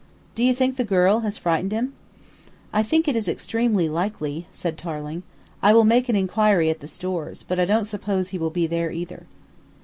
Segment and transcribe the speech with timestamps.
[0.33, 1.93] "Do you think the girl has frightened him?"
[2.73, 5.21] "I think it is extremely likely," said Tarling.
[5.61, 8.65] "I will make an inquiry at the Stores, but I don't suppose he will be
[8.65, 9.27] there either."